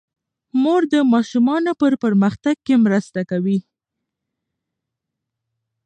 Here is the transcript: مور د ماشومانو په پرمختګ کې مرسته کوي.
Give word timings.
مور 0.61 0.81
د 0.93 0.95
ماشومانو 1.13 1.71
په 1.79 1.85
پرمختګ 2.03 2.55
کې 2.65 2.75
مرسته 2.85 3.21
کوي. 3.31 3.59